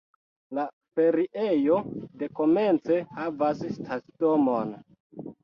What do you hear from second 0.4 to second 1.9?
La feriejo